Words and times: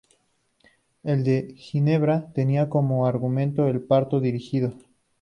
El 1.03 1.23
de 1.23 1.53
Ginebra 1.55 2.33
tenía 2.33 2.69
como 2.69 3.05
argumento 3.05 3.67
el 3.67 3.83
parto 3.83 4.19
dirigido. 4.19 4.73